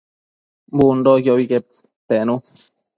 Bundoquiobi 0.77 1.45
que 1.51 1.59
penu 2.07 2.35